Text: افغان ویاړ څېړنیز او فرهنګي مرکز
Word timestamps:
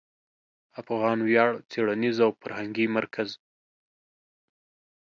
افغان 0.81 1.17
ویاړ 1.23 1.51
څېړنیز 1.71 2.17
او 2.25 2.31
فرهنګي 2.41 2.85
مرکز 2.95 3.29